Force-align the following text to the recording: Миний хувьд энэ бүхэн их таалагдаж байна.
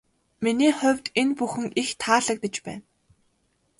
Миний 0.43 0.73
хувьд 0.79 1.05
энэ 1.21 1.35
бүхэн 1.37 1.67
их 1.81 1.89
таалагдаж 2.01 2.55
байна. 2.65 2.85